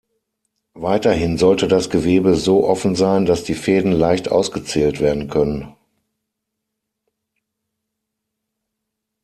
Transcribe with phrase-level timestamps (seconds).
[0.79, 5.75] Weiterhin sollte das Gewebe so offen sein, dass die Fäden leicht ausgezählt werden können.